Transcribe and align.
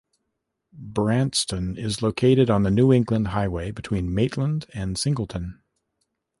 Branxton 0.75 1.77
is 1.77 2.01
located 2.01 2.49
on 2.49 2.63
the 2.63 2.71
New 2.71 2.91
England 2.91 3.27
Highway 3.27 3.69
between 3.69 4.11
Maitland 4.11 4.65
and 4.73 4.97
Singleton. 4.97 5.61